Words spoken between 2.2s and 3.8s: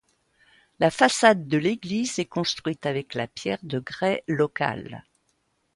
construite avec la pierre de